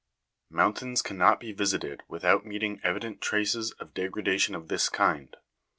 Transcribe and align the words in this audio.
Mountains 0.49 1.03
cannot 1.03 1.39
be 1.39 1.51
visited 1.51 2.01
without 2.07 2.43
meeting' 2.43 2.81
evident 2.83 3.21
traces 3.21 3.69
of 3.73 3.93
degrada 3.93 4.39
tion 4.39 4.55
of 4.55 4.67
this 4.67 4.89
kind. 4.89 5.37